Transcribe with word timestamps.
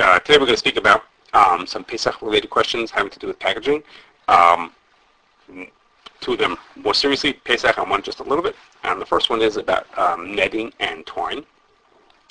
uh, 0.00 0.18
today 0.20 0.38
we're 0.38 0.46
going 0.46 0.54
to 0.54 0.56
speak 0.56 0.76
about 0.76 1.04
um, 1.32 1.66
some 1.66 1.84
Pesach-related 1.84 2.50
questions 2.50 2.90
having 2.90 3.10
to 3.10 3.18
do 3.18 3.26
with 3.26 3.38
packaging. 3.38 3.82
Um, 4.28 4.72
two 6.20 6.32
of 6.32 6.38
them 6.38 6.56
more 6.76 6.94
seriously, 6.94 7.32
Pesach, 7.32 7.76
and 7.76 7.90
one 7.90 8.02
just 8.02 8.20
a 8.20 8.24
little 8.24 8.42
bit. 8.42 8.56
And 8.82 9.00
the 9.00 9.06
first 9.06 9.30
one 9.30 9.42
is 9.42 9.56
about 9.56 9.86
um, 9.98 10.34
netting 10.34 10.72
and 10.80 11.04
twine. 11.06 11.44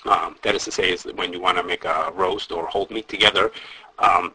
Um, 0.06 0.36
that 0.42 0.56
is 0.56 0.66
to 0.66 0.72
say, 0.72 0.92
is 0.92 1.04
when 1.04 1.32
you 1.32 1.40
want 1.40 1.58
to 1.58 1.64
make 1.64 1.86
a 1.86 2.12
roast 2.14 2.52
or 2.52 2.66
hold 2.66 2.92
meat 2.92 3.08
together, 3.08 3.52
um, 4.00 4.34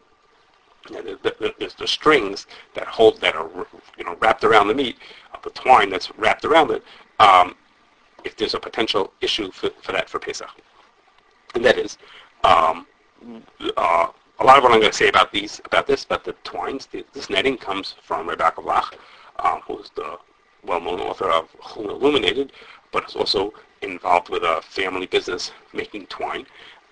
the, 0.87 1.19
the, 1.21 1.53
the, 1.59 1.73
the, 1.77 1.87
strings 1.87 2.47
that 2.73 2.87
hold 2.87 3.21
that 3.21 3.35
are 3.35 3.49
you 3.97 4.03
know 4.03 4.15
wrapped 4.21 4.43
around 4.43 4.67
the 4.69 4.73
meat, 4.73 4.97
the 5.43 5.49
twine 5.51 5.89
that's 5.89 6.09
wrapped 6.17 6.45
around 6.45 6.71
it, 6.71 6.83
um, 7.19 7.55
if 8.23 8.35
there's 8.35 8.55
a 8.55 8.59
potential 8.59 9.13
issue 9.21 9.51
for, 9.51 9.69
for 9.81 9.91
that 9.91 10.09
for 10.09 10.17
Pesach, 10.17 10.49
and 11.53 11.63
that 11.63 11.77
is 11.77 11.99
um, 12.43 12.87
uh, 13.77 14.07
a 14.39 14.43
lot 14.43 14.57
of 14.57 14.63
what 14.63 14.71
I'm 14.71 14.79
going 14.79 14.91
to 14.91 14.97
say 14.97 15.09
about 15.09 15.31
these 15.31 15.61
about 15.65 15.87
this, 15.87 16.05
about 16.05 16.23
the 16.23 16.33
twines, 16.43 16.85
the, 16.87 17.05
this 17.13 17.29
netting 17.29 17.57
comes 17.57 17.95
from 18.01 18.27
Rebecca 18.27 18.61
Vlach, 18.61 18.93
um, 19.39 19.61
who's 19.67 19.89
the 19.95 20.17
well-known 20.63 20.99
author 20.99 21.29
of 21.29 21.49
Who 21.63 21.89
Illuminated, 21.89 22.51
but 22.91 23.07
is 23.07 23.15
also 23.15 23.53
involved 23.81 24.29
with 24.29 24.43
a 24.43 24.61
family 24.61 25.05
business 25.05 25.51
making 25.73 26.07
twine. 26.07 26.45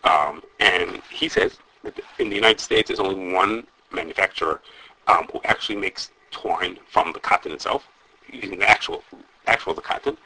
Um, 0.03 0.41
and 0.59 1.01
he 1.11 1.27
says 1.27 1.57
that 1.83 1.99
in 2.19 2.29
the 2.29 2.35
United 2.35 2.59
States, 2.59 2.87
there's 2.87 2.99
only 2.99 3.33
one 3.33 3.67
manufacturer 3.91 4.61
um, 5.07 5.27
who 5.31 5.41
actually 5.43 5.77
makes 5.77 6.11
twine 6.31 6.77
from 6.89 7.11
the 7.13 7.19
cotton 7.19 7.51
itself, 7.51 7.87
using 8.31 8.59
the 8.59 8.69
actual 8.69 9.03
actual 9.47 9.73
the 9.73 9.81
cotton. 9.81 10.17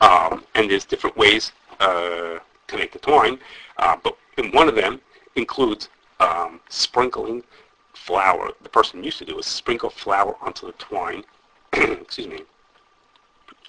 Um, 0.00 0.44
and 0.54 0.70
there's 0.70 0.84
different 0.84 1.16
ways 1.16 1.52
uh, 1.80 2.38
to 2.68 2.76
make 2.76 2.92
the 2.92 2.98
twine, 2.98 3.38
uh, 3.78 3.96
but 4.02 4.16
in 4.36 4.52
one 4.52 4.68
of 4.68 4.74
them 4.74 5.00
includes 5.36 5.88
um, 6.20 6.60
sprinkling 6.68 7.42
flour. 7.94 8.50
The 8.62 8.68
person 8.68 9.02
used 9.04 9.18
to 9.18 9.24
do 9.24 9.38
is 9.38 9.46
sprinkle 9.46 9.90
flour 9.90 10.36
onto 10.40 10.66
the 10.66 10.72
twine. 10.72 11.24
excuse 11.72 12.28
me. 12.28 12.42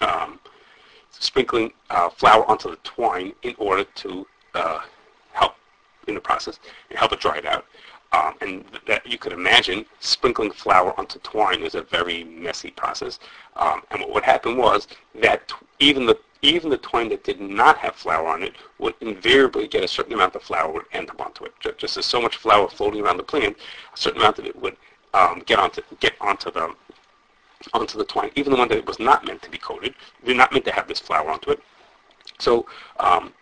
Um, 0.00 0.38
sprinkling 1.10 1.72
uh, 1.90 2.08
flour 2.10 2.48
onto 2.48 2.70
the 2.70 2.78
twine 2.84 3.32
in 3.42 3.54
order 3.58 3.84
to 3.84 4.26
uh, 4.54 4.80
help 5.32 5.54
in 6.06 6.14
the 6.14 6.20
process 6.20 6.58
and 6.90 6.98
help 6.98 7.12
it 7.12 7.20
dry 7.20 7.38
it 7.38 7.46
out. 7.46 7.64
Um, 8.12 8.34
and 8.40 8.64
that 8.86 9.06
you 9.06 9.18
could 9.18 9.34
imagine 9.34 9.84
sprinkling 10.00 10.50
flour 10.50 10.98
onto 10.98 11.18
twine 11.18 11.62
is 11.62 11.74
a 11.74 11.82
very 11.82 12.24
messy 12.24 12.70
process. 12.70 13.18
Um, 13.56 13.82
and 13.90 14.00
what 14.00 14.14
would 14.14 14.22
happen 14.22 14.56
was 14.56 14.88
that 15.20 15.52
even 15.78 16.06
the 16.06 16.18
even 16.42 16.70
the 16.70 16.78
twine 16.78 17.08
that 17.08 17.24
did 17.24 17.40
not 17.40 17.78
have 17.78 17.94
flour 17.94 18.28
on 18.28 18.42
it 18.42 18.54
would 18.78 18.94
invariably 19.00 19.66
get 19.66 19.84
a 19.84 19.88
certain 19.88 20.12
amount 20.12 20.34
of 20.36 20.42
flour 20.42 20.72
would 20.72 20.84
end 20.92 21.10
up 21.10 21.20
onto 21.20 21.44
it. 21.44 21.52
Just, 21.78 21.96
as 21.96 22.06
so 22.06 22.20
much 22.20 22.36
flour 22.36 22.68
floating 22.68 23.00
around 23.00 23.16
the 23.16 23.22
plant, 23.22 23.56
a 23.92 23.96
certain 23.96 24.20
amount 24.20 24.38
of 24.38 24.46
it 24.46 24.60
would 24.60 24.76
um, 25.14 25.42
get 25.46 25.58
onto 25.58 25.82
get 26.00 26.14
onto 26.20 26.50
the 26.50 26.74
onto 27.72 27.98
the 27.98 28.04
twine, 28.04 28.30
even 28.36 28.52
the 28.52 28.58
one 28.58 28.68
that 28.68 28.86
was 28.86 29.00
not 29.00 29.26
meant 29.26 29.42
to 29.42 29.50
be 29.50 29.58
coated, 29.58 29.94
they're 30.24 30.34
not 30.34 30.52
meant 30.52 30.64
to 30.64 30.72
have 30.72 30.86
this 30.86 31.00
flour 31.00 31.28
onto 31.28 31.50
it. 31.50 31.60
So 32.38 32.66
um, 33.00 33.32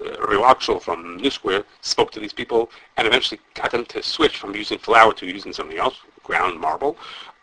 Riwakshul 0.00 0.80
from 0.80 1.16
New 1.16 1.30
Square 1.30 1.64
spoke 1.80 2.12
to 2.12 2.20
these 2.20 2.32
people 2.32 2.70
and 2.96 3.06
eventually 3.06 3.40
got 3.54 3.72
them 3.72 3.84
to 3.86 4.02
switch 4.02 4.38
from 4.38 4.54
using 4.54 4.78
flour 4.78 5.12
to 5.14 5.26
using 5.26 5.52
something 5.52 5.78
else, 5.78 5.96
ground 6.22 6.60
marble 6.60 6.96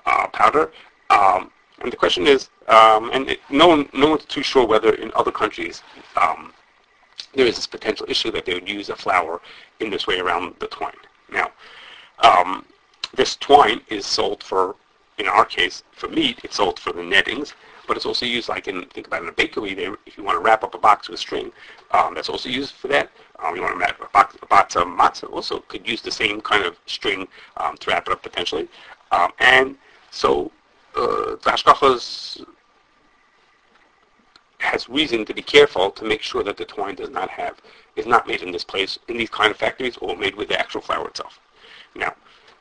uh, 0.05 0.27
powder. 0.27 0.71
Um, 1.09 1.51
and 1.81 1.91
the 1.91 1.97
question 1.97 2.27
is, 2.27 2.49
um, 2.67 3.09
and 3.11 3.29
it, 3.29 3.39
no 3.49 3.67
one, 3.67 3.89
no 3.93 4.09
one's 4.09 4.25
too 4.25 4.43
sure 4.43 4.65
whether 4.65 4.93
in 4.93 5.11
other 5.15 5.31
countries 5.31 5.83
um, 6.15 6.53
there 7.33 7.45
is 7.45 7.55
this 7.55 7.67
potential 7.67 8.05
issue 8.09 8.31
that 8.31 8.45
they 8.45 8.53
would 8.53 8.69
use 8.69 8.89
a 8.89 8.95
flour 8.95 9.41
in 9.79 9.89
this 9.89 10.07
way 10.07 10.19
around 10.19 10.55
the 10.59 10.67
twine. 10.67 10.93
Now, 11.31 11.51
um, 12.19 12.65
this 13.15 13.35
twine 13.35 13.81
is 13.89 14.05
sold 14.05 14.43
for, 14.43 14.75
in 15.17 15.27
our 15.27 15.45
case, 15.45 15.83
for 15.91 16.07
meat, 16.07 16.39
it's 16.43 16.57
sold 16.57 16.79
for 16.79 16.93
the 16.93 17.03
nettings, 17.03 17.53
but 17.87 17.97
it's 17.97 18.05
also 18.05 18.25
used 18.25 18.47
like 18.47 18.67
in, 18.67 18.85
think 18.85 19.07
about 19.07 19.23
in 19.23 19.29
a 19.29 19.33
bakery, 19.33 19.73
they, 19.73 19.89
if 20.05 20.17
you 20.17 20.23
want 20.23 20.37
to 20.37 20.41
wrap 20.41 20.63
up 20.63 20.73
a 20.73 20.77
box 20.77 21.09
with 21.09 21.19
string, 21.19 21.51
um, 21.91 22.13
that's 22.13 22.29
also 22.29 22.47
used 22.49 22.75
for 22.75 22.87
that. 22.87 23.11
Um, 23.43 23.55
you 23.55 23.61
want 23.61 23.73
to 23.73 23.79
wrap 23.79 23.99
a 23.99 24.07
box, 24.13 24.37
a 24.41 24.45
box 24.45 24.75
of 24.77 24.87
matzah 24.87 25.29
also 25.31 25.59
could 25.67 25.85
use 25.87 26.01
the 26.01 26.11
same 26.11 26.39
kind 26.39 26.63
of 26.63 26.77
string 26.85 27.27
um, 27.57 27.75
to 27.77 27.89
wrap 27.89 28.07
it 28.07 28.13
up 28.13 28.23
potentially. 28.23 28.69
And 29.39 29.75
so 30.11 30.51
uh, 30.95 31.35
the 31.43 32.45
has 34.59 34.89
reason 34.89 35.25
to 35.25 35.33
be 35.33 35.41
careful 35.41 35.91
to 35.91 36.05
make 36.05 36.21
sure 36.21 36.43
that 36.43 36.57
the 36.57 36.65
twine 36.65 36.95
does 36.95 37.09
not 37.09 37.29
have, 37.29 37.61
is 37.95 38.05
not 38.05 38.27
made 38.27 38.41
in 38.41 38.51
this 38.51 38.63
place, 38.63 38.97
in 39.09 39.17
these 39.17 39.29
kind 39.29 39.51
of 39.51 39.57
factories, 39.57 39.97
or 39.97 40.15
made 40.15 40.35
with 40.35 40.47
the 40.47 40.59
actual 40.59 40.81
flour 40.81 41.07
itself. 41.07 41.39
Now, 41.95 42.15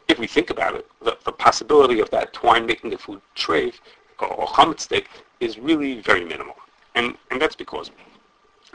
if 0.09 0.19
we 0.19 0.27
think 0.27 0.51
about 0.51 0.75
it, 0.75 0.87
the, 1.01 1.17
the 1.25 1.33
possibility 1.33 2.01
of 2.01 2.11
that 2.11 2.33
twine 2.33 2.67
making 2.67 2.91
the 2.91 2.99
food 2.99 3.21
treif 3.37 3.75
or 4.19 4.47
chametzdik 4.47 5.07
is 5.41 5.59
really 5.59 6.01
very 6.01 6.25
minimal. 6.25 6.57
And, 6.95 7.17
and 7.31 7.41
that's 7.41 7.57
because 7.57 7.91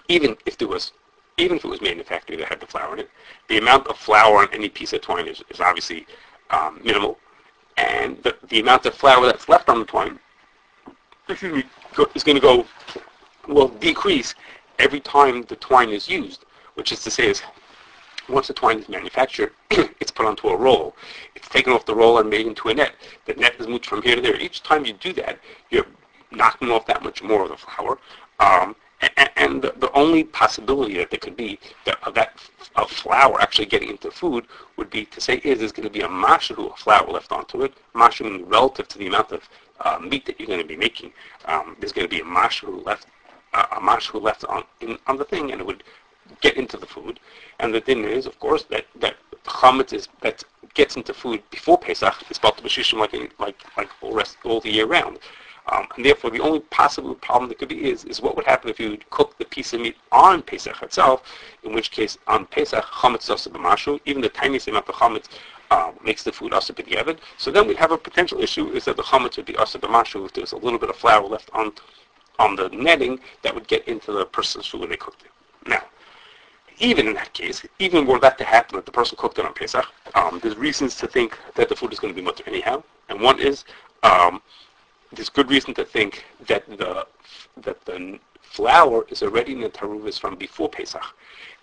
even 0.08 0.36
if 0.46 0.58
there 0.58 0.68
was, 0.68 0.94
even 1.38 1.58
if 1.58 1.66
it 1.66 1.68
was 1.68 1.82
made 1.82 1.92
in 1.92 2.00
a 2.00 2.04
factory 2.04 2.38
that 2.38 2.48
had 2.48 2.60
the 2.60 2.66
flour 2.66 2.94
in 2.94 3.00
it, 3.00 3.10
the 3.50 3.58
amount 3.58 3.88
of 3.88 3.98
flour 3.98 4.40
on 4.40 4.48
any 4.54 4.70
piece 4.70 4.94
of 4.94 5.02
twine 5.02 5.28
is, 5.28 5.44
is 5.50 5.60
obviously 5.60 6.08
um, 6.50 6.80
minimal. 6.84 7.20
And 7.78 8.22
the, 8.24 8.36
the 8.50 8.60
amount 8.60 8.86
of 8.86 8.96
flour 8.96 9.26
that's 9.26 9.48
left 9.48 9.70
on 9.70 9.80
the 9.80 9.86
twine 9.86 10.20
is 11.30 12.24
going 12.24 12.36
to 12.36 12.40
go, 12.40 12.66
will 13.48 13.68
decrease 13.68 14.34
every 14.80 15.00
time 15.00 15.44
the 15.44 15.56
twine 15.58 15.90
is 15.90 16.10
used, 16.10 16.46
which 16.76 16.92
is 16.92 17.04
to 17.04 17.12
say 17.12 17.28
is 17.28 17.42
once 18.30 18.48
the 18.48 18.54
twine 18.54 18.80
is 18.80 18.90
manufactured, 18.90 19.54
it's 19.72 20.12
put 20.12 20.26
onto 20.26 20.50
a 20.50 20.56
roll. 20.56 20.96
It's 21.36 21.48
taken 21.48 21.72
off 21.74 21.86
the 21.86 21.96
roll 21.96 22.20
and 22.20 22.30
made 22.30 22.46
into 22.46 22.70
a 22.70 22.74
net. 22.74 22.94
The 23.26 23.34
net 23.36 23.56
is 23.60 23.68
moved 23.68 23.86
from 23.86 24.02
here 24.02 24.16
to 24.16 24.22
there. 24.22 24.36
Each 24.40 24.64
time 24.64 24.86
you 24.86 24.94
do 24.94 25.14
that, 25.14 25.40
you're 25.70 25.86
knocking 26.32 26.70
off 26.70 26.86
that 26.88 27.04
much 27.04 27.24
more 27.24 27.44
of 27.44 27.50
the 27.50 27.58
flour. 27.58 28.00
Um, 28.40 28.76
and, 29.36 29.62
the, 29.62 29.92
only 29.94 30.24
possibility 30.24 30.98
that 30.98 31.10
there 31.10 31.20
could 31.20 31.36
be 31.36 31.60
that, 31.86 31.98
of 32.04 32.14
that 32.16 32.34
of 32.76 32.92
flour 32.92 33.42
actually 33.42 33.66
getting 33.66 33.90
into 33.90 34.12
food 34.12 34.46
would 34.76 34.90
be 34.90 35.06
to 35.06 35.20
say 35.20 35.38
is 35.44 35.60
there's 35.60 35.72
going 35.72 35.88
to 35.88 35.94
be 35.94 36.02
a 36.02 36.08
mashu 36.08 36.72
of 36.72 36.78
flour 36.78 37.10
left 37.12 37.32
onto 37.32 37.64
it. 37.64 37.74
Mashu 37.96 38.44
relative 38.48 38.88
to 38.88 39.00
the 39.00 39.08
amount 39.08 39.32
of 39.32 39.50
uh, 39.80 39.98
meat 40.00 40.26
that 40.26 40.40
you're 40.40 40.48
going 40.48 40.62
to 40.62 40.68
be 40.68 40.78
making. 40.78 41.12
Um, 41.46 41.76
there's 41.80 41.92
going 41.92 42.08
to 42.08 42.16
be 42.16 42.22
a 42.22 42.26
mashu 42.26 42.86
left 42.86 43.08
uh, 43.54 43.66
a 43.72 43.80
mashu 43.80 44.22
left 44.22 44.44
on 44.46 44.64
in, 44.82 44.98
on 45.08 45.18
the 45.18 45.26
thing, 45.26 45.52
and 45.52 45.62
it 45.62 45.66
would 45.66 45.84
get 46.42 46.58
into 46.58 46.78
the 46.78 46.86
food. 46.86 47.20
And 47.60 47.74
the 47.74 47.82
thing 47.82 48.04
is, 48.04 48.26
of 48.26 48.40
course, 48.40 48.64
that 48.66 48.86
that 49.00 49.16
chametz 49.46 49.94
is 49.94 50.08
that 50.22 50.44
gets 50.74 50.96
into 50.96 51.14
food 51.14 51.42
before 51.50 51.78
Pesach 51.78 52.16
is 52.30 52.38
about 52.38 52.58
the 52.58 52.98
like 53.00 53.40
like 53.40 53.60
like 53.78 53.90
all 54.02 54.14
rest 54.14 54.38
all 54.44 54.60
the 54.60 54.72
year 54.72 54.86
round. 54.86 55.20
Um, 55.70 55.88
and 55.96 56.06
therefore, 56.06 56.32
the 56.32 56.40
only 56.40 56.62
possible 56.62 57.14
problem 57.16 57.50
that 57.50 57.60
could 57.60 57.68
be 57.68 57.90
is 57.90 58.06
is 58.06 58.22
what 58.22 58.36
would 58.36 58.46
happen 58.46 58.70
if 58.70 58.80
you 58.80 58.98
cook 59.10 59.38
the 59.38 59.46
piece 59.46 59.74
of 59.74 59.82
meat 59.82 59.98
on 60.12 60.42
Pesach 60.42 60.82
itself, 60.82 61.24
in 61.64 61.74
which 61.74 61.92
case 61.92 62.18
on 62.28 62.46
Pesach 62.46 62.84
chametz 62.86 63.30
also 63.30 63.50
b'mashu, 63.50 64.00
even 64.06 64.22
the 64.22 64.30
tiniest 64.30 64.68
amount 64.68 64.88
of 64.88 64.96
chametz 64.96 65.26
uh, 65.72 65.92
makes 66.04 66.24
the 66.24 66.32
food 66.32 66.54
asa 66.54 66.74
b'diavad. 66.74 67.18
So 67.38 67.52
then 67.52 67.68
we'd 67.68 67.78
have 67.78 67.92
a 67.92 67.98
potential 67.98 68.42
issue 68.42 68.70
is 68.70 68.86
that 68.86 68.96
the 68.96 69.04
chametz 69.04 69.36
would 69.36 69.46
be 69.46 69.58
asa 69.58 69.78
b'mashu 69.80 70.26
if 70.26 70.34
there's 70.34 70.54
a 70.54 70.58
little 70.58 70.80
bit 70.80 70.90
of 70.90 70.96
flour 70.96 71.28
left 71.28 71.50
on 71.54 71.74
on 72.40 72.56
the 72.56 72.70
netting 72.70 73.20
that 73.42 73.54
would 73.54 73.68
get 73.68 73.88
into 73.88 74.12
the 74.12 74.26
person's 74.26 74.68
food 74.68 74.82
when 74.82 74.90
they 74.90 74.96
cooked 74.96 75.24
it. 75.24 75.32
Now, 75.68 75.84
even 76.80 77.08
in 77.08 77.14
that 77.16 77.34
case, 77.34 77.66
even 77.80 78.06
were 78.06 78.20
that 78.20 78.38
to 78.38 78.44
happen, 78.44 78.76
that 78.76 78.86
the 78.86 78.92
person 78.92 79.18
cooked 79.18 79.40
it 79.40 79.46
on 79.46 79.54
Pesach, 79.54 79.86
um, 80.14 80.40
there's 80.42 80.56
reasons 80.56 80.96
to 80.98 81.08
think 81.08 81.38
that 81.56 81.68
the 81.68 81.76
food 81.76 81.92
is 81.92 82.00
going 82.00 82.14
to 82.14 82.22
be 82.22 82.26
mutar 82.26 82.48
anyhow. 82.48 82.84
And 83.10 83.20
one 83.20 83.40
is 83.40 83.66
um, 84.04 84.42
there's 85.12 85.30
good 85.30 85.50
reason 85.50 85.74
to 85.76 85.86
think 85.86 86.26
that 86.48 86.66
the 86.78 87.08
that 87.58 87.86
the 87.86 88.20
flour 88.42 89.06
is 89.10 89.24
already 89.24 89.54
in 89.54 89.62
the 89.62 89.70
taruvis 89.70 90.20
from 90.20 90.36
before 90.36 90.70
Pesach. 90.70 91.04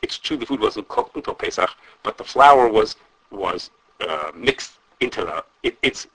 It's 0.03 0.19
true 0.19 0.37
the 0.37 0.47
food 0.47 0.61
wasn't 0.61 0.89
cooked 0.89 1.17
until 1.17 1.35
Pesach, 1.35 1.71
but 2.03 2.19
the 2.19 2.25
flour 2.25 2.69
was 2.69 2.97
was 3.31 3.71
uh, 4.01 4.33
mixed 4.35 4.73
into 5.01 5.25
the. 5.25 5.45
It, 5.63 5.77
it's 5.83 6.07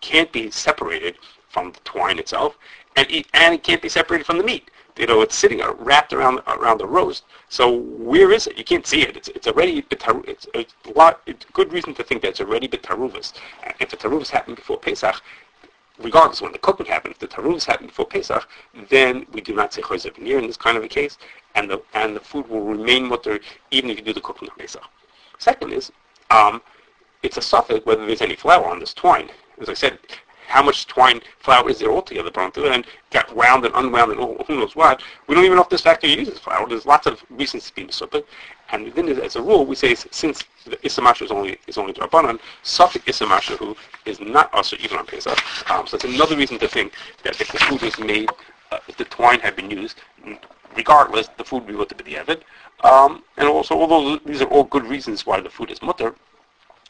can't 0.00 0.30
be 0.30 0.50
separated 0.50 1.16
from 1.48 1.72
the 1.72 1.80
twine 1.80 2.18
itself, 2.18 2.56
and 2.96 3.10
it, 3.10 3.26
and 3.34 3.54
it 3.54 3.62
can't 3.64 3.82
be 3.82 3.88
separated 3.88 4.24
from 4.24 4.38
the 4.38 4.44
meat 4.44 4.70
you 4.98 5.06
know, 5.06 5.22
it's 5.22 5.36
sitting 5.36 5.62
wrapped 5.78 6.12
around 6.12 6.40
around 6.48 6.78
the 6.78 6.86
roast. 6.86 7.24
So 7.48 7.72
where 7.72 8.32
is 8.32 8.48
it? 8.48 8.58
You 8.58 8.64
can't 8.64 8.86
see 8.86 9.02
it. 9.02 9.16
It's 9.16 9.28
it's 9.28 9.46
already 9.46 9.84
it's, 9.88 10.46
it's 10.54 10.74
a 10.86 10.98
lot. 10.98 11.20
It's 11.26 11.46
good 11.52 11.72
reason 11.72 11.94
to 11.94 12.02
think 12.02 12.22
that 12.22 12.28
it's 12.28 12.40
already 12.40 12.66
betaruvas. 12.66 13.34
If 13.78 13.90
the 13.90 13.96
taruvas 13.96 14.30
happened 14.30 14.56
before 14.56 14.76
Pesach, 14.76 15.22
regardless 15.98 16.40
when 16.40 16.52
the 16.52 16.58
cooking 16.58 16.86
happened, 16.86 17.12
if 17.12 17.18
the 17.18 17.26
taruvas 17.26 17.64
happened 17.64 17.88
before 17.88 18.06
Pesach, 18.06 18.48
then 18.88 19.26
we 19.32 19.40
do 19.40 19.54
not 19.54 19.72
say 19.72 19.82
chayzer 19.82 20.16
in 20.16 20.46
this 20.46 20.56
kind 20.56 20.76
of 20.76 20.84
a 20.84 20.88
case, 20.88 21.18
and 21.54 21.68
the 21.70 21.82
and 21.94 22.14
the 22.14 22.20
food 22.20 22.48
will 22.48 22.62
remain 22.62 23.08
mutar 23.08 23.40
even 23.70 23.90
if 23.90 23.98
you 23.98 24.04
do 24.04 24.12
the 24.12 24.20
cooking 24.20 24.48
on 24.48 24.56
Pesach. 24.56 24.82
Second 25.38 25.72
is, 25.72 25.92
um, 26.30 26.60
it's 27.22 27.36
a 27.36 27.40
safek 27.40 27.84
whether 27.86 28.06
there's 28.06 28.22
any 28.22 28.36
flour 28.36 28.66
on 28.66 28.78
this 28.78 28.94
twine. 28.94 29.30
As 29.60 29.68
I 29.68 29.74
said, 29.74 29.98
how 30.46 30.62
much 30.62 30.86
twine 30.86 31.20
flour 31.40 31.68
is 31.68 31.78
there 31.78 31.92
altogether 31.92 32.30
brought 32.30 32.54
through, 32.54 32.68
and 32.68 32.86
got 33.10 33.34
wound 33.34 33.64
and 33.64 33.74
unwound 33.74 34.12
and 34.12 34.46
who 34.46 34.56
knows 34.56 34.74
what. 34.74 35.02
We 35.26 35.34
don't 35.34 35.44
even 35.44 35.56
know 35.56 35.62
if 35.62 35.68
this 35.68 35.82
factory 35.82 36.18
uses 36.18 36.38
flour. 36.38 36.66
There's 36.68 36.86
lots 36.86 37.06
of 37.06 37.24
reasons 37.28 37.66
to 37.66 37.74
be 37.74 37.84
mitzvah. 37.84 38.24
And 38.70 38.92
then, 38.94 39.08
as 39.08 39.36
a 39.36 39.42
rule, 39.42 39.66
we 39.66 39.76
say 39.76 39.94
since 39.94 40.44
the 40.68 40.76
Isamasha 40.86 41.24
is 41.24 41.30
only 41.30 41.58
is 41.66 41.78
only 41.78 41.92
Rabbanan, 41.94 42.38
Safik 42.64 43.04
Isamasha 43.06 43.56
who 43.56 43.76
is 44.04 44.20
not 44.20 44.52
also 44.54 44.76
even 44.80 44.98
on 44.98 45.06
Pesach. 45.06 45.38
Um, 45.70 45.86
so 45.86 45.96
it's 45.96 46.04
another 46.04 46.36
reason 46.36 46.58
to 46.58 46.68
think 46.68 46.92
that 47.24 47.40
if 47.40 47.50
the 47.52 47.58
food 47.58 47.82
was 47.82 47.98
made, 47.98 48.30
uh, 48.70 48.78
if 48.88 48.96
the 48.96 49.04
twine 49.04 49.40
had 49.40 49.56
been 49.56 49.70
used, 49.70 50.00
regardless, 50.76 51.28
the 51.36 51.44
food 51.44 51.66
would 51.66 51.88
be 51.96 52.04
be 52.04 52.12
Evid. 52.12 52.42
Um, 52.84 53.24
and 53.36 53.48
also, 53.48 53.74
although 53.74 54.18
these 54.24 54.42
are 54.42 54.48
all 54.48 54.64
good 54.64 54.84
reasons 54.84 55.26
why 55.26 55.40
the 55.40 55.50
food 55.50 55.70
is 55.70 55.80
mutar, 55.80 56.14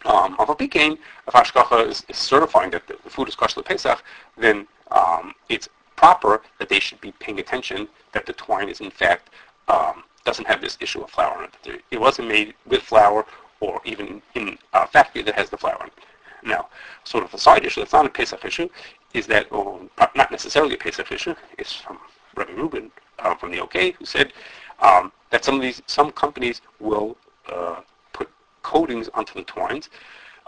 um, 0.04 0.36
if 0.38 0.48
a 0.48 0.54
Pikain, 0.54 0.98
if 1.26 1.34
Hashgacha 1.34 1.88
is, 1.88 2.04
is, 2.08 2.16
certifying 2.16 2.70
that 2.70 2.86
the, 2.86 2.96
the 3.02 3.10
food 3.10 3.28
is 3.28 3.34
kosher 3.34 3.62
Pesach, 3.62 4.02
then 4.36 4.66
um, 4.90 5.34
it's 5.48 5.68
proper 5.96 6.42
that 6.58 6.68
they 6.68 6.78
should 6.78 7.00
be 7.00 7.12
paying 7.12 7.40
attention 7.40 7.88
that 8.12 8.24
the 8.26 8.32
twine 8.34 8.68
is 8.68 8.80
in 8.80 8.90
fact 8.90 9.30
um, 9.66 10.04
doesn't 10.24 10.46
have 10.46 10.60
this 10.60 10.78
issue 10.80 11.00
of 11.00 11.10
flour 11.10 11.48
it. 11.64 11.82
It 11.90 12.00
wasn't 12.00 12.28
made 12.28 12.54
with 12.66 12.82
flour 12.82 13.26
or 13.60 13.80
even 13.84 14.22
in 14.34 14.58
a 14.72 14.86
factory 14.86 15.22
that 15.22 15.34
has 15.34 15.50
the 15.50 15.56
flour 15.56 15.78
in 15.80 15.86
it. 15.88 15.92
Now, 16.42 16.68
sort 17.04 17.24
of 17.24 17.34
a 17.34 17.38
side 17.38 17.64
issue 17.64 17.80
that's 17.80 17.92
not 17.92 18.06
a 18.06 18.10
Pesach 18.10 18.44
issue 18.44 18.68
is 19.12 19.26
that, 19.26 19.50
or 19.50 19.80
not 20.14 20.30
necessarily 20.30 20.74
a 20.74 20.78
Pesach 20.78 21.10
issue, 21.10 21.34
is 21.58 21.72
from 21.72 21.98
Rabbi 22.36 22.52
Rubin 22.52 22.90
uh, 23.18 23.34
from 23.34 23.50
the 23.50 23.60
OK 23.60 23.92
who 23.92 24.04
said 24.04 24.32
um, 24.80 25.12
that 25.30 25.44
some 25.44 25.56
of 25.56 25.62
these 25.62 25.82
some 25.86 26.12
companies 26.12 26.60
will 26.78 27.16
uh, 27.52 27.80
put 28.12 28.30
coatings 28.62 29.08
onto 29.14 29.34
the 29.34 29.42
twines 29.42 29.90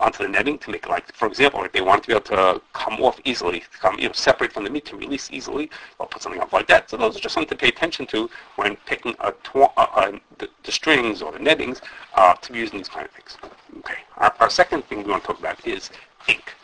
onto 0.01 0.23
the 0.23 0.29
netting 0.29 0.59
to 0.59 0.71
make 0.71 0.89
like, 0.89 1.13
for 1.15 1.29
example, 1.29 1.63
if 1.65 1.73
they 1.73 1.81
want 1.81 2.03
to 2.03 2.09
be 2.09 2.15
able 2.15 2.25
to 2.25 2.61
come 2.73 3.01
off 3.01 3.21
easily, 3.25 3.63
come, 3.81 3.99
you 3.99 4.09
know, 4.09 4.13
separate 4.13 4.53
from 4.53 4.65
the 4.65 4.71
meat 4.71 4.87
to 4.87 4.97
release 4.97 5.31
easily, 5.31 5.71
they'll 5.99 6.09
put 6.09 6.23
something 6.23 6.41
up 6.41 6.53
like 6.53 6.67
that. 6.69 6.91
So 6.91 6.97
those 6.97 7.17
are 7.17 7.21
just 7.21 7.35
something 7.35 7.57
to 7.57 7.57
pay 7.57 7.69
attention 7.69 8.07
to 8.07 8.29
when 8.57 8.77
picking 8.87 9.15
a 9.21 9.33
tw- 9.33 9.73
uh, 9.77 9.87
uh, 9.95 10.13
the, 10.39 10.49
the, 10.65 10.73
strings 10.73 11.23
or 11.23 11.33
the 11.33 11.39
nettings 11.39 11.81
uh, 12.15 12.35
to 12.35 12.53
be 12.53 12.59
used 12.59 12.73
in 12.73 12.79
these 12.79 12.89
kind 12.89 13.07
of 13.07 13.13
things. 13.13 13.37
Okay. 13.79 13.99
Our, 14.17 14.35
our, 14.41 14.51
second 14.51 14.85
thing 14.87 15.05
we 15.05 15.11
want 15.11 15.23
to 15.23 15.29
talk 15.29 15.39
about 15.39 15.65
is 15.67 15.91
ink. 16.29 16.55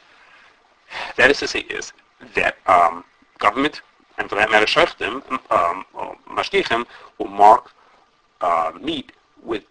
That 1.16 1.30
is 1.30 1.38
to 1.40 1.48
say, 1.48 1.60
is 1.60 1.92
that 2.34 2.56
um, 2.66 3.04
government 3.38 3.82
and 4.18 4.28
for 4.28 4.36
that 4.36 4.50
matter, 4.50 4.66
shaykhim, 4.66 5.22
um, 5.50 5.84
or 5.94 6.16
mashgichim, 6.30 6.86
will 7.18 7.28
mark 7.28 7.72
uh, 8.40 8.72
meat 8.80 9.12
with 9.42 9.64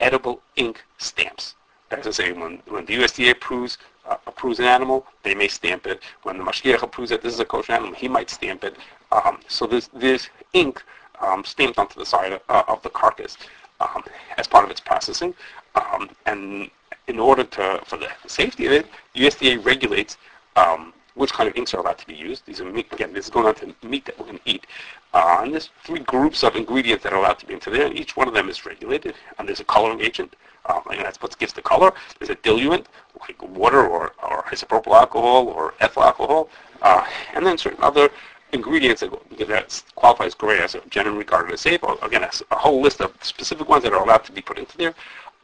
edible 0.00 0.42
ink 0.56 0.84
stamps. 0.98 1.54
As 1.90 2.06
I 2.06 2.10
say, 2.10 2.32
when, 2.32 2.60
when 2.66 2.84
the 2.86 2.96
USDA 2.96 3.32
approves 3.32 3.78
uh, 4.06 4.16
approves 4.26 4.58
an 4.58 4.66
animal, 4.66 5.06
they 5.22 5.34
may 5.34 5.48
stamp 5.48 5.86
it. 5.86 6.02
When 6.22 6.38
the 6.38 6.44
mashgiach 6.44 6.82
approves 6.82 7.10
that 7.10 7.22
this 7.22 7.32
is 7.32 7.40
a 7.40 7.44
kosher 7.44 7.72
animal, 7.72 7.94
he 7.94 8.08
might 8.08 8.30
stamp 8.30 8.64
it. 8.64 8.76
Um, 9.12 9.40
so 9.48 9.66
there's, 9.66 9.88
there's 9.94 10.28
ink 10.52 10.82
um, 11.20 11.44
stamped 11.44 11.78
onto 11.78 11.98
the 11.98 12.06
side 12.06 12.32
of, 12.32 12.40
uh, 12.48 12.64
of 12.68 12.82
the 12.82 12.90
carcass 12.90 13.36
um, 13.80 14.02
as 14.36 14.46
part 14.46 14.64
of 14.64 14.70
its 14.70 14.80
processing. 14.80 15.34
Um, 15.74 16.10
and 16.26 16.70
in 17.06 17.18
order 17.18 17.44
to, 17.44 17.80
for 17.84 17.96
the 17.96 18.08
safety 18.26 18.66
of 18.66 18.72
it, 18.72 18.86
USDA 19.14 19.64
regulates 19.64 20.16
um, 20.56 20.92
which 21.14 21.32
kind 21.32 21.48
of 21.48 21.56
inks 21.56 21.72
are 21.74 21.80
allowed 21.80 21.98
to 21.98 22.06
be 22.06 22.14
used. 22.14 22.44
These 22.46 22.60
are 22.60 22.64
meat, 22.64 22.92
again, 22.92 23.12
this 23.12 23.26
is 23.26 23.30
going 23.30 23.46
on 23.46 23.54
to 23.56 23.74
meat 23.86 24.04
that 24.06 24.18
we're 24.18 24.26
going 24.26 24.38
to 24.38 24.50
eat. 24.50 24.66
Uh, 25.12 25.40
and 25.42 25.52
there's 25.52 25.70
three 25.84 26.00
groups 26.00 26.42
of 26.42 26.56
ingredients 26.56 27.04
that 27.04 27.12
are 27.12 27.18
allowed 27.18 27.38
to 27.38 27.46
be 27.46 27.54
into 27.54 27.70
there, 27.70 27.86
and 27.86 27.96
each 27.96 28.16
one 28.16 28.26
of 28.26 28.34
them 28.34 28.48
is 28.48 28.66
regulated. 28.66 29.14
And 29.38 29.46
there's 29.46 29.60
a 29.60 29.64
coloring 29.64 30.00
agent, 30.00 30.34
um, 30.66 30.82
and 30.90 31.00
that's 31.00 31.22
what 31.22 31.38
gives 31.38 31.52
the 31.52 31.62
color. 31.62 31.92
There's 32.18 32.30
a 32.30 32.34
diluent, 32.36 32.88
like 33.20 33.40
water 33.42 33.86
or, 33.86 34.12
or 34.22 34.42
isopropyl 34.44 34.92
alcohol 34.92 35.48
or 35.48 35.74
ethyl 35.80 36.02
alcohol, 36.02 36.48
uh, 36.82 37.06
and 37.34 37.46
then 37.46 37.58
certain 37.58 37.82
other 37.82 38.10
ingredients 38.52 39.00
that, 39.00 39.10
that 39.48 39.82
qualify 39.94 40.24
as 40.24 40.34
GRAS 40.34 40.74
a 40.74 40.80
generally 40.88 41.18
regarded 41.18 41.52
as 41.52 41.60
safe. 41.60 41.82
Again, 42.02 42.24
a 42.24 42.56
whole 42.56 42.80
list 42.80 43.00
of 43.00 43.12
specific 43.22 43.68
ones 43.68 43.82
that 43.84 43.92
are 43.92 44.02
allowed 44.02 44.24
to 44.24 44.32
be 44.32 44.40
put 44.40 44.58
into 44.58 44.76
there. 44.76 44.94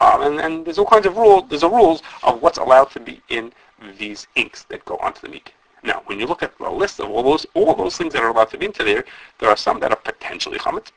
Um, 0.00 0.22
and, 0.22 0.40
and 0.40 0.64
there's 0.64 0.78
all 0.78 0.86
kinds 0.86 1.06
of 1.06 1.16
rules. 1.16 1.44
There's 1.48 1.62
a 1.62 1.68
rules 1.68 2.02
of 2.22 2.40
what's 2.40 2.58
allowed 2.58 2.90
to 2.92 3.00
be 3.00 3.20
in 3.28 3.52
these 3.98 4.26
inks 4.34 4.64
that 4.64 4.84
go 4.84 4.96
onto 4.96 5.20
the 5.20 5.28
meat. 5.28 5.52
Now, 5.82 6.02
when 6.06 6.20
you 6.20 6.26
look 6.26 6.42
at 6.42 6.56
the 6.58 6.70
list 6.70 7.00
of 7.00 7.10
all 7.10 7.22
those 7.22 7.46
all 7.54 7.74
those 7.74 7.96
things 7.96 8.12
that 8.12 8.22
are 8.22 8.28
allowed 8.28 8.50
to 8.50 8.58
be 8.58 8.66
into 8.66 8.84
there, 8.84 9.04
there 9.38 9.48
are 9.48 9.56
some 9.56 9.80
that 9.80 9.90
are 9.90 9.96
potentially 9.96 10.58
chametz. 10.58 10.92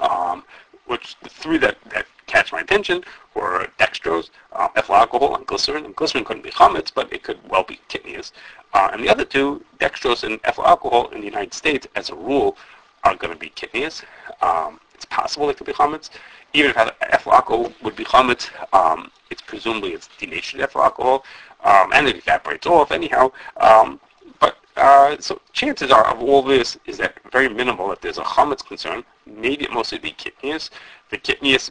Um, 0.00 0.44
which 0.86 1.16
the 1.22 1.28
three 1.28 1.58
that, 1.58 1.78
that 1.90 2.06
catch 2.26 2.52
my 2.52 2.60
attention 2.60 3.04
were 3.34 3.66
dextrose, 3.78 4.30
uh, 4.52 4.68
ethyl 4.76 4.94
alcohol, 4.96 5.34
and 5.36 5.46
glycerin. 5.46 5.84
And 5.84 5.96
glycerin 5.96 6.24
couldn't 6.24 6.42
be 6.42 6.50
chametz, 6.50 6.92
but 6.92 7.12
it 7.12 7.22
could 7.22 7.38
well 7.48 7.62
be 7.62 7.80
kitnias. 7.88 8.32
Uh, 8.72 8.90
and 8.92 9.02
the 9.02 9.08
other 9.08 9.24
two, 9.24 9.64
dextrose 9.78 10.24
and 10.24 10.40
ethyl 10.44 10.66
alcohol 10.66 11.08
in 11.08 11.20
the 11.20 11.26
United 11.26 11.54
States, 11.54 11.86
as 11.94 12.10
a 12.10 12.14
rule, 12.14 12.56
are 13.04 13.14
going 13.14 13.32
to 13.32 13.38
be 13.38 13.50
kitnias. 13.50 14.02
Um, 14.42 14.80
it's 14.94 15.04
possible 15.04 15.48
it 15.50 15.56
could 15.56 15.66
be 15.66 15.72
chametz. 15.72 16.10
Even 16.52 16.70
if 16.70 16.94
ethyl 17.00 17.32
alcohol 17.32 17.72
would 17.82 17.96
be 17.96 18.04
chametz, 18.04 18.50
um, 18.72 19.10
it's 19.30 19.42
presumably 19.42 19.92
it's 19.92 20.08
denatured 20.18 20.60
ethyl 20.60 20.82
alcohol 20.82 21.24
um, 21.64 21.92
and 21.92 22.06
it 22.06 22.16
evaporates 22.16 22.66
off 22.66 22.92
anyhow. 22.92 23.32
Um, 23.56 24.00
but 24.40 24.56
uh, 24.76 25.16
so 25.20 25.40
chances 25.52 25.90
are 25.90 26.06
of 26.06 26.22
all 26.22 26.42
this 26.42 26.78
is 26.86 26.98
that 26.98 27.18
very 27.32 27.48
minimal 27.48 27.88
that 27.88 28.00
there's 28.00 28.18
a 28.18 28.22
chametz 28.22 28.64
concern. 28.64 29.04
Maybe 29.26 29.64
it 29.64 29.72
mostly 29.72 29.98
be 29.98 30.12
kitnius. 30.12 30.70
The 31.10 31.18
kitnius 31.18 31.70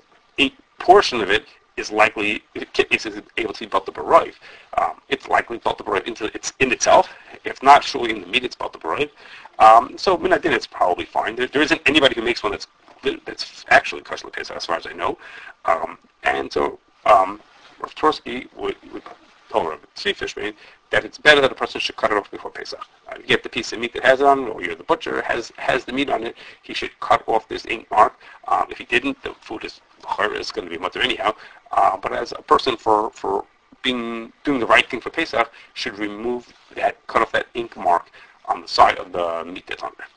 portion 0.83 1.21
of 1.21 1.29
it 1.29 1.45
is 1.77 1.91
likely 1.91 2.43
kitnius 2.55 3.05
is 3.05 3.21
able 3.37 3.53
to 3.53 3.59
be 3.61 3.65
built 3.65 3.87
up 3.87 3.97
Um, 3.97 4.91
it's 5.09 5.27
likely 5.27 5.57
built 5.57 5.79
up 5.81 6.07
into 6.07 6.25
it's 6.35 6.53
in 6.59 6.71
itself. 6.71 7.09
If 7.45 7.63
not, 7.63 7.83
surely 7.83 8.11
in 8.11 8.21
the 8.21 8.27
meat 8.27 8.43
it's 8.43 8.55
built 8.55 8.75
up 8.75 8.85
um, 9.59 9.97
so 9.97 10.17
min 10.17 10.31
hadin 10.31 10.51
it's 10.51 10.67
probably 10.67 11.05
fine. 11.05 11.35
There, 11.35 11.47
there 11.47 11.61
isn't 11.61 11.81
anybody 11.85 12.15
who 12.15 12.21
makes 12.21 12.43
one 12.43 12.51
that's 12.51 12.67
that's 13.25 13.65
actually 13.69 14.01
kosher 14.01 14.29
as 14.37 14.65
far 14.65 14.77
as 14.77 14.87
I 14.87 14.93
know. 14.93 15.17
Um, 15.65 15.97
and 16.23 16.51
so 16.51 16.79
um, 17.05 17.41
Rav 17.79 17.93
Twersky 17.95 18.47
would, 18.55 18.75
would 18.91 19.03
Torah, 19.53 19.77
sea 19.93 20.13
fish 20.13 20.35
meat, 20.35 20.55
that 20.89 21.05
it's 21.05 21.19
better 21.19 21.39
that 21.39 21.51
a 21.51 21.55
person 21.55 21.79
should 21.79 21.95
cut 21.95 22.11
it 22.11 22.17
off 22.17 22.31
before 22.31 22.49
Pesach. 22.49 22.83
Uh, 23.07 23.17
you 23.19 23.27
get 23.27 23.43
the 23.43 23.49
piece 23.49 23.71
of 23.71 23.77
meat 23.79 23.93
that 23.93 24.03
has 24.03 24.19
it 24.19 24.25
on 24.25 24.39
it, 24.39 24.49
or 24.49 24.63
you're 24.63 24.73
the 24.73 24.83
butcher, 24.83 25.21
has 25.21 25.51
has 25.57 25.85
the 25.85 25.93
meat 25.93 26.09
on 26.09 26.23
it, 26.23 26.35
he 26.63 26.73
should 26.73 26.99
cut 27.01 27.23
off 27.27 27.47
this 27.47 27.63
ink 27.67 27.85
mark. 27.91 28.13
Um, 28.47 28.65
if 28.71 28.79
he 28.79 28.85
didn't, 28.85 29.21
the 29.21 29.35
food 29.41 29.63
is 29.63 29.79
is 30.41 30.51
going 30.51 30.67
to 30.67 30.75
be 30.75 30.83
mutar 30.83 31.03
anyhow. 31.03 31.35
Uh, 31.71 31.95
but 31.97 32.13
as 32.13 32.31
a 32.31 32.41
person 32.41 32.75
for, 32.75 33.11
for 33.11 33.45
being 33.83 34.33
doing 34.43 34.59
the 34.59 34.65
right 34.65 34.89
thing 34.89 34.99
for 34.99 35.11
Pesach, 35.11 35.51
should 35.75 35.99
remove 35.99 36.51
that, 36.73 36.95
cut 37.05 37.21
off 37.21 37.31
that 37.31 37.45
ink 37.53 37.77
mark 37.77 38.09
on 38.45 38.59
the 38.59 38.67
side 38.67 38.97
of 38.97 39.11
the 39.11 39.45
meat 39.45 39.65
that's 39.67 39.83
on 39.83 39.91
there. 39.99 40.07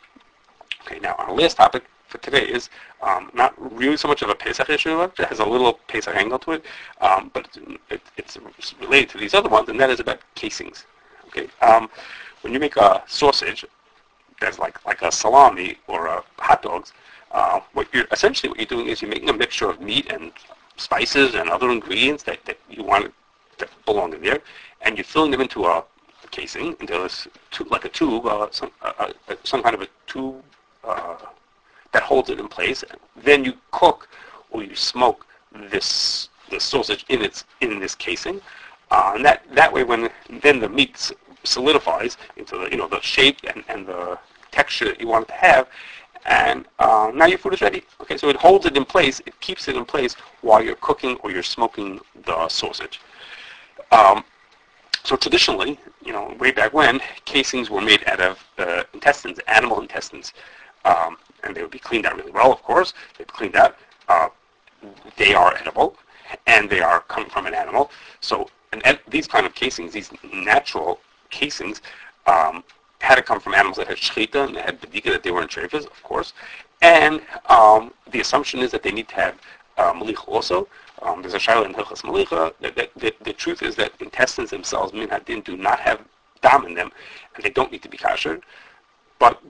Okay, 0.81 0.99
now 0.99 1.15
the 1.27 1.35
last 1.35 1.59
topic, 1.59 1.85
for 2.17 2.31
today 2.31 2.45
is 2.47 2.71
um, 3.03 3.31
not 3.35 3.55
really 3.77 3.97
so 3.97 4.09
much 4.09 4.23
of 4.23 4.31
a 4.31 4.35
Pesach 4.35 4.69
issue. 4.71 5.03
It 5.03 5.19
has 5.19 5.41
a 5.41 5.45
little 5.45 5.75
Pesach 5.89 6.15
angle 6.15 6.39
to 6.41 6.53
it, 6.53 6.65
um, 7.01 7.31
but 7.33 7.49
it, 7.91 8.03
it's 8.17 8.39
related 8.81 9.11
to 9.11 9.19
these 9.19 9.35
other 9.35 9.49
ones, 9.49 9.69
and 9.69 9.79
that 9.81 9.91
is 9.91 10.01
about 10.01 10.21
casings. 10.35 10.87
Okay, 11.29 11.49
um, 11.61 11.89
when 12.43 12.53
you 12.53 12.59
make 12.59 12.77
a 12.77 13.03
sausage 13.07 13.65
that's 14.41 14.59
like 14.59 14.85
like 14.87 15.03
a 15.03 15.11
salami 15.11 15.79
or 15.89 16.07
a 16.07 16.23
hot 16.39 16.63
dogs, 16.63 16.93
uh, 17.33 17.61
what 17.73 17.87
you're 17.93 18.07
essentially 18.13 18.49
what 18.49 18.59
you're 18.59 18.67
doing 18.67 18.87
is 18.89 19.03
you're 19.03 19.11
making 19.11 19.31
a 19.31 19.33
mixture 19.33 19.69
of 19.69 19.81
meat 19.81 20.11
and 20.13 20.33
spices 20.77 21.35
and 21.35 21.49
other 21.49 21.71
ingredients 21.71 22.23
that, 22.23 22.45
that 22.45 22.59
you 22.69 22.83
want 22.85 23.13
to 23.59 23.69
belong 23.85 24.13
in 24.13 24.23
there, 24.23 24.41
and 24.83 24.97
you're 24.97 25.05
filling 25.05 25.31
them 25.31 25.41
into 25.41 25.65
a 25.65 25.85
casing, 26.31 26.77
into 26.81 27.05
a, 27.05 27.09
like 27.71 27.85
a 27.85 27.89
tube, 27.89 28.27
uh, 28.27 28.49
some, 28.51 28.71
uh, 28.83 29.11
some 29.45 29.63
kind 29.63 29.75
of 29.75 29.81
a 29.81 29.89
tube 30.07 30.43
uh, 30.85 31.17
that 31.93 32.03
holds 32.03 32.31
it 32.31 32.41
in 32.41 32.49
place. 32.49 32.85
Then 33.17 33.45
you 33.45 33.55
cook 33.71 34.09
or 34.51 34.63
you 34.63 34.75
smoke 34.75 35.27
this 35.71 36.29
the 36.51 36.61
sausage 36.61 37.05
in 37.09 37.23
its 37.23 37.45
in 37.61 37.81
this 37.81 37.95
casing, 37.95 38.41
uh, 38.91 39.13
and 39.15 39.25
that 39.25 39.43
that 39.55 39.73
way 39.73 39.85
when 39.85 40.09
then 40.43 40.61
the 40.61 40.69
meat 40.69 41.13
solidifies 41.45 42.17
into 42.37 42.57
the 42.59 42.71
you 42.71 42.77
know 42.77 42.89
the 42.89 43.01
shape 43.01 43.39
and, 43.53 43.65
and 43.69 43.87
the 43.87 44.19
texture 44.53 44.87
that 44.87 45.01
you 45.01 45.09
want 45.09 45.25
it 45.25 45.29
to 45.29 45.35
have, 45.35 45.69
and 46.27 46.67
uh, 46.79 47.11
now 47.15 47.27
your 47.27 47.39
food 47.39 47.55
is 47.55 47.63
ready. 47.63 47.83
Okay, 48.01 48.17
so 48.17 48.29
it 48.29 48.37
holds 48.37 48.67
it 48.67 48.77
in 48.77 48.85
place, 48.85 49.21
it 49.27 49.39
keeps 49.41 49.69
it 49.69 49.77
in 49.77 49.85
place 49.85 50.15
while 50.43 50.63
you're 50.63 50.77
cooking 50.77 51.17
or 51.23 51.31
you're 51.31 51.43
smoking 51.43 52.01
the 52.25 52.49
sausage. 52.49 53.01
Um, 53.93 54.25
so 55.05 55.15
traditionally, 55.15 55.79
you 56.05 56.13
know, 56.13 56.35
way 56.41 56.51
back 56.51 56.73
when, 56.73 57.01
casings 57.25 57.71
were 57.71 57.81
made 57.81 58.03
out 58.09 58.21
of 58.21 58.45
uh, 58.59 58.83
intestines, 58.93 59.39
animal 59.47 59.81
intestines. 59.81 60.33
Um, 60.87 61.17
and 61.45 61.55
they 61.55 61.63
would 61.63 61.71
be 61.71 61.79
cleaned 61.79 62.07
out 62.07 62.17
really 62.17 62.33
well, 62.33 62.53
of 62.53 62.63
course. 62.63 62.95
They'd 63.19 63.33
cleaned 63.33 63.57
out. 63.57 63.77
Uh, 64.09 64.29
they 65.17 65.35
are 65.35 65.55
edible, 65.57 65.97
and 66.47 66.71
they 66.71 66.81
are 66.81 67.01
coming 67.01 67.29
from 67.29 67.47
an 67.47 67.55
animal. 67.55 67.91
So 68.21 68.49
and 68.85 68.99
these 69.09 69.27
kind 69.27 69.47
of 69.47 69.55
casings, 69.55 69.93
these 69.93 70.11
natural 70.33 71.01
casings, 71.31 71.83
um, 72.27 72.65
had 73.01 73.17
to 73.17 73.23
come 73.23 73.41
from 73.41 73.55
animals 73.55 73.77
that 73.77 73.89
had 73.89 73.97
shchita 73.97 74.49
and 74.49 74.57
had 74.57 74.81
bedika, 74.81 75.11
that 75.13 75.23
they 75.23 75.31
were 75.31 75.43
in 75.43 75.49
treifas, 75.49 75.87
of 75.87 76.03
course. 76.03 76.33
And 76.83 77.23
um, 77.49 77.93
the 78.11 78.21
assumption 78.21 78.61
is 78.61 78.71
that 78.73 78.83
they 78.83 78.93
need 78.93 79.09
to 79.09 79.15
have 79.17 79.35
uh, 79.77 79.93
malicha 79.93 80.27
also. 80.29 80.69
Um, 81.03 81.21
there's 81.21 81.35
a 81.35 81.39
shaila 81.39 81.67
in 81.67 81.75
Hilchas 81.75 82.03
Malicha. 82.03 82.55
That, 82.61 82.91
that, 82.97 83.25
the 83.25 83.33
truth 83.33 83.63
is 83.63 83.77
that 83.77 83.93
intestines 84.01 84.51
themselves, 84.51 84.93
min 84.93 85.09
hadin, 85.09 85.45
do 85.45 85.57
not 85.57 85.79
have 85.81 86.01
dam 86.41 86.65
in 86.67 86.75
them, 86.75 86.91
and 87.35 87.45
they 87.45 87.51
don't 87.51 87.71
need 87.71 87.83
to 87.83 87.89
be 87.89 87.99
kashered. 87.99 88.43
But 89.19 89.41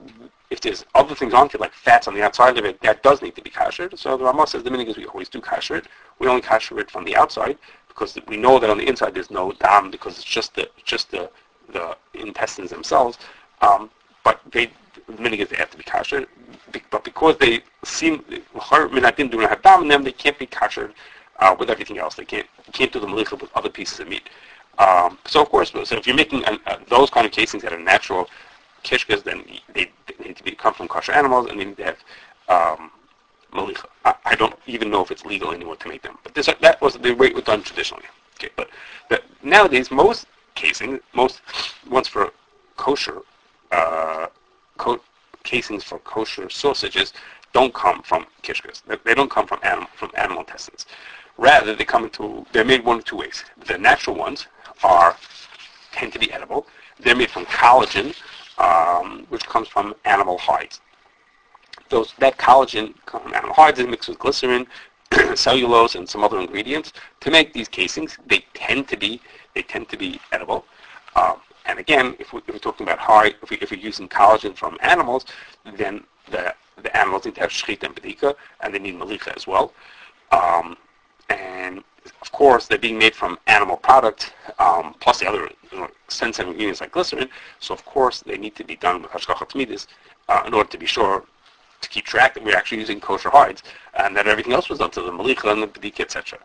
if 0.49 0.61
there's 0.61 0.85
other 0.95 1.13
things 1.13 1.33
on 1.33 1.47
it, 1.47 1.59
like 1.59 1.73
fats 1.73 2.07
on 2.07 2.13
the 2.13 2.21
outside 2.23 2.57
of 2.57 2.65
it, 2.65 2.79
that 2.81 3.03
does 3.03 3.21
need 3.21 3.35
to 3.35 3.41
be 3.41 3.49
kashered. 3.49 3.97
So 3.99 4.15
the 4.17 4.23
Ramah 4.23 4.47
says 4.47 4.63
the 4.63 4.71
meaning 4.71 4.87
is 4.87 4.97
we 4.97 5.05
always 5.05 5.29
do 5.29 5.41
kasher 5.41 5.77
it. 5.77 5.87
We 6.19 6.27
only 6.27 6.41
kasher 6.41 6.79
it 6.79 6.89
from 6.89 7.03
the 7.03 7.15
outside 7.15 7.57
because 7.89 8.17
we 8.27 8.37
know 8.37 8.59
that 8.59 8.69
on 8.69 8.77
the 8.77 8.87
inside 8.87 9.13
there's 9.13 9.31
no 9.31 9.51
dam 9.53 9.91
because 9.91 10.15
it's 10.15 10.23
just 10.23 10.55
the 10.55 10.69
just 10.85 11.11
the 11.11 11.29
the 11.73 11.97
intestines 12.13 12.69
themselves. 12.69 13.17
Um, 13.61 13.89
but 14.23 14.39
they 14.51 14.71
the 15.07 15.21
meaning 15.21 15.39
is 15.39 15.49
they 15.49 15.57
have 15.57 15.71
to 15.71 15.77
be 15.77 15.83
kasher. 15.83 16.27
But 16.91 17.03
because 17.03 17.37
they 17.37 17.61
seem 17.83 18.23
min 18.29 18.41
hadin 18.53 19.29
do 19.29 19.37
not 19.37 19.49
have 19.49 19.61
dam 19.61 19.81
in 19.81 19.87
them, 19.89 20.03
they 20.03 20.11
can't 20.11 20.39
be 20.39 20.45
kashered 20.45 20.93
uh, 21.39 21.55
with 21.59 21.69
everything 21.69 21.97
else. 21.97 22.15
They 22.15 22.25
can't 22.25 22.47
can't 22.71 22.91
do 22.91 22.99
the 22.99 23.07
malicha 23.07 23.39
with 23.39 23.51
other 23.55 23.69
pieces 23.69 23.99
of 23.99 24.07
meat. 24.07 24.29
Um, 24.77 25.17
so 25.25 25.41
of 25.41 25.49
course, 25.49 25.71
so 25.71 25.95
if 25.97 26.05
you're 26.07 26.15
making 26.15 26.45
uh, 26.45 26.77
those 26.87 27.09
kind 27.09 27.25
of 27.25 27.31
casings 27.31 27.63
that 27.63 27.73
are 27.73 27.79
natural 27.79 28.29
kishkas, 28.83 29.23
then 29.23 29.43
they, 29.73 29.91
they, 30.07 30.25
need 30.25 30.37
to 30.37 30.43
be, 30.43 30.51
come 30.51 30.73
from 30.73 30.87
kosher 30.87 31.11
animals, 31.11 31.49
and 31.49 31.59
they 31.59 31.65
need 31.65 31.77
to 31.77 31.83
have 31.83 31.97
um, 32.49 32.91
malicha. 33.53 33.85
I, 34.05 34.15
I, 34.25 34.35
don't 34.35 34.55
even 34.67 34.89
know 34.89 35.01
if 35.03 35.11
it's 35.11 35.25
legal 35.25 35.51
anymore 35.51 35.75
to 35.77 35.87
make 35.87 36.01
them, 36.01 36.17
but 36.23 36.33
this, 36.33 36.47
that 36.61 36.81
was 36.81 36.95
the 36.95 37.13
way 37.13 37.27
it 37.27 37.35
was 37.35 37.43
done 37.43 37.63
traditionally. 37.63 38.05
Okay, 38.35 38.49
but 38.55 38.69
the, 39.09 39.21
nowadays 39.43 39.91
most 39.91 40.27
casings, 40.55 40.99
most 41.13 41.41
ones 41.89 42.07
for 42.07 42.31
kosher 42.75 43.21
uh, 43.71 44.27
co- 44.77 45.01
casings 45.43 45.83
for 45.83 45.99
kosher 45.99 46.49
sausages 46.49 47.13
don't 47.53 47.73
come 47.73 48.01
from 48.03 48.25
kishkas. 48.43 48.81
They, 49.03 49.13
don't 49.13 49.31
come 49.31 49.47
from 49.47 49.59
animal 49.63 49.87
from 49.95 50.11
animal 50.15 50.41
intestines. 50.41 50.85
Rather, 51.37 51.75
they 51.75 51.85
come 51.85 52.03
into 52.03 52.45
they're 52.51 52.65
made 52.65 52.83
one 52.83 52.99
of 52.99 53.05
two 53.05 53.17
ways. 53.17 53.43
The 53.65 53.77
natural 53.77 54.15
ones 54.15 54.47
are 54.83 55.15
tend 55.91 56.13
to 56.13 56.19
be 56.19 56.31
edible. 56.31 56.67
They're 56.99 57.15
made 57.15 57.31
from 57.31 57.45
collagen, 57.45 58.15
um, 58.57 59.25
which 59.29 59.45
comes 59.45 59.67
from 59.67 59.95
animal 60.05 60.37
hides. 60.37 60.81
Those, 61.89 62.13
that 62.19 62.37
collagen 62.37 62.93
from 63.05 63.33
animal 63.33 63.53
hides 63.53 63.79
is 63.79 63.87
mixed 63.87 64.09
with 64.09 64.19
glycerin, 64.19 64.67
cellulose, 65.35 65.95
and 65.95 66.07
some 66.07 66.23
other 66.23 66.39
ingredients 66.39 66.93
to 67.21 67.31
make 67.31 67.53
these 67.53 67.67
casings. 67.67 68.17
They 68.27 68.43
tend 68.53 68.87
to 68.89 68.97
be 68.97 69.21
they 69.55 69.61
tend 69.63 69.89
to 69.89 69.97
be 69.97 70.19
edible. 70.31 70.65
Um, 71.15 71.37
and 71.65 71.79
again, 71.79 72.15
if, 72.19 72.31
we, 72.31 72.41
are 72.53 72.59
talking 72.59 72.85
about 72.85 72.99
hide, 72.99 73.35
if, 73.41 73.49
we, 73.49 73.57
we're 73.71 73.77
using 73.77 74.07
collagen 74.07 74.55
from 74.55 74.77
animals, 74.81 75.25
then 75.75 76.03
the 76.29 76.53
the 76.83 76.95
animals 76.95 77.25
need 77.25 77.35
to 77.35 77.41
have 77.41 77.49
shchita 77.49 77.83
and 77.83 77.95
bedika, 77.95 78.35
and 78.61 78.73
they 78.73 78.79
need 78.79 78.95
malicha 78.95 79.35
as 79.35 79.47
well. 79.47 79.73
Um, 80.31 80.77
and 81.29 81.83
of 82.21 82.31
course, 82.31 82.67
they're 82.67 82.77
being 82.77 82.97
made 82.97 83.15
from 83.15 83.37
animal 83.47 83.77
product, 83.77 84.33
um, 84.59 84.95
plus 84.99 85.19
the 85.19 85.27
other 85.27 85.49
you 85.71 85.77
know, 85.77 85.89
sensitive 86.07 86.47
ingredients 86.47 86.81
like 86.81 86.91
glycerin. 86.91 87.29
So 87.59 87.73
of 87.73 87.83
course, 87.85 88.21
they 88.21 88.37
need 88.37 88.55
to 88.55 88.63
be 88.63 88.75
done 88.75 89.01
with 89.01 89.11
hashgacha 89.11 89.49
tmidis 89.49 89.87
uh, 90.29 90.43
in 90.45 90.53
order 90.53 90.69
to 90.69 90.77
be 90.77 90.85
sure 90.85 91.25
to 91.81 91.89
keep 91.89 92.05
track 92.05 92.33
that 92.33 92.43
we're 92.43 92.55
actually 92.55 92.79
using 92.79 92.99
kosher 92.99 93.29
hides 93.29 93.63
and 93.99 94.15
that 94.15 94.27
everything 94.27 94.53
else 94.53 94.69
was 94.69 94.79
done 94.79 94.91
to 94.91 95.01
the 95.01 95.11
malicha 95.11 95.51
and 95.51 95.61
the 95.61 95.67
bedika, 95.67 96.01
etc. 96.01 96.39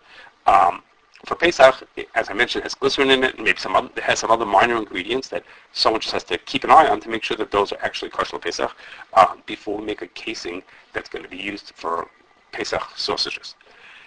Um, 0.46 0.82
for 1.24 1.36
Pesach, 1.36 1.86
as 2.16 2.30
I 2.30 2.32
mentioned, 2.32 2.62
it 2.62 2.64
has 2.64 2.74
glycerin 2.74 3.10
in 3.10 3.22
it, 3.22 3.36
and 3.36 3.44
maybe 3.44 3.58
some 3.58 3.76
other, 3.76 3.88
it 3.96 4.02
has 4.02 4.18
some 4.18 4.30
other 4.30 4.44
minor 4.44 4.76
ingredients 4.76 5.28
that 5.28 5.44
someone 5.72 6.00
just 6.00 6.12
has 6.12 6.24
to 6.24 6.38
keep 6.38 6.64
an 6.64 6.70
eye 6.70 6.88
on 6.88 7.00
to 7.00 7.08
make 7.08 7.22
sure 7.22 7.36
that 7.36 7.52
those 7.52 7.72
are 7.72 7.78
actually 7.82 8.10
kosher 8.10 8.38
Pesach 8.38 8.74
uh, 9.14 9.36
before 9.46 9.78
we 9.78 9.84
make 9.84 10.02
a 10.02 10.08
casing 10.08 10.62
that's 10.92 11.08
going 11.08 11.22
to 11.22 11.30
be 11.30 11.36
used 11.36 11.72
for 11.76 12.08
Pesach 12.50 12.82
sausages. 12.96 13.54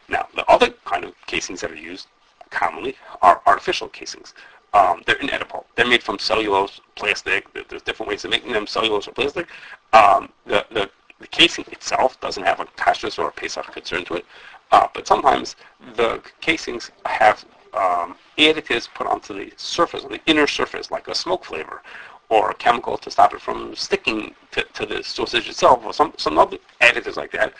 Now, 0.07 0.27
the 0.35 0.49
other 0.49 0.69
kind 0.85 1.03
of 1.03 1.13
casings 1.25 1.61
that 1.61 1.71
are 1.71 1.75
used 1.75 2.07
commonly 2.49 2.95
are 3.21 3.41
artificial 3.45 3.87
casings. 3.89 4.33
Um, 4.73 5.03
they're 5.05 5.15
inedible. 5.15 5.65
They're 5.75 5.87
made 5.87 6.03
from 6.03 6.19
cellulose, 6.19 6.81
plastic. 6.95 7.45
There's 7.69 7.81
different 7.81 8.09
ways 8.09 8.25
of 8.25 8.31
making 8.31 8.51
them, 8.51 8.67
cellulose 8.67 9.07
or 9.07 9.11
plastic. 9.11 9.47
Um, 9.93 10.29
the, 10.45 10.65
the, 10.71 10.89
the, 11.19 11.27
casing 11.27 11.65
itself 11.71 12.19
doesn't 12.19 12.43
have 12.43 12.59
a 12.59 12.65
kashrus 12.65 13.17
or 13.17 13.29
a 13.29 13.31
Pesach 13.31 13.71
concern 13.71 14.03
to 14.05 14.15
it, 14.15 14.25
uh, 14.71 14.87
but 14.93 15.07
sometimes 15.07 15.55
the 15.95 16.21
casings 16.41 16.91
have 17.05 17.45
um, 17.73 18.15
additives 18.37 18.89
put 18.93 19.07
onto 19.07 19.33
the 19.33 19.53
surface, 19.55 20.03
on 20.03 20.11
the 20.11 20.21
inner 20.25 20.47
surface, 20.47 20.91
like 20.91 21.07
a 21.07 21.15
smoke 21.15 21.45
flavor 21.45 21.81
or 22.29 22.51
a 22.51 22.55
chemical 22.55 22.97
to 22.97 23.11
stop 23.11 23.33
it 23.33 23.41
from 23.41 23.75
sticking 23.75 24.33
to, 24.51 24.63
to 24.73 24.85
the 24.85 25.03
sausage 25.03 25.47
itself 25.47 25.85
or 25.85 25.93
some, 25.93 26.13
some 26.17 26.37
other 26.37 26.57
additives 26.81 27.17
like 27.17 27.31
that 27.31 27.53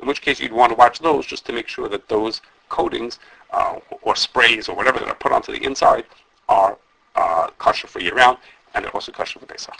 in 0.00 0.08
which 0.08 0.22
case 0.22 0.40
you'd 0.40 0.52
want 0.52 0.70
to 0.70 0.76
watch 0.76 0.98
those 1.00 1.26
just 1.26 1.44
to 1.46 1.52
make 1.52 1.68
sure 1.68 1.88
that 1.88 2.08
those 2.08 2.40
coatings 2.68 3.18
uh, 3.52 3.78
or 4.02 4.16
sprays 4.16 4.68
or 4.68 4.76
whatever 4.76 4.98
that 4.98 5.08
are 5.08 5.14
put 5.14 5.32
onto 5.32 5.52
the 5.52 5.62
inside 5.64 6.04
are 6.48 6.78
uh, 7.16 7.48
kosher 7.58 7.86
for 7.86 8.00
year 8.00 8.14
round 8.14 8.38
and 8.74 8.84
they're 8.84 8.94
also 8.94 9.12
kosher 9.12 9.38
for 9.38 9.46
Pesach. 9.46 9.74